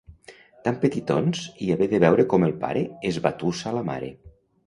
Tan 0.67 0.77
petitons 0.85 1.43
i 1.65 1.67
haver 1.75 1.89
de 1.91 1.99
veure 2.05 2.25
com 2.33 2.47
el 2.49 2.55
pare 2.65 2.83
esbatussa 3.13 3.77
la 3.79 3.87
mare! 3.93 4.13